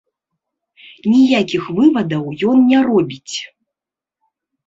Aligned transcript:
Ніякіх 1.11 1.67
вывадаў 1.79 2.25
ён 2.51 2.57
не 2.71 2.79
робіць. 2.89 3.35